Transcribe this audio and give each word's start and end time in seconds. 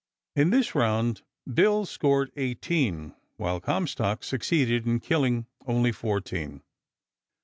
In 0.35 0.49
this 0.49 0.73
"round" 0.73 1.21
Bill 1.45 1.85
scored 1.85 2.31
eighteen, 2.35 3.13
while 3.37 3.59
Comstock 3.59 4.23
succeeded 4.23 4.87
in 4.87 4.99
killing 4.99 5.45
only 5.67 5.91
fourteen. 5.91 6.63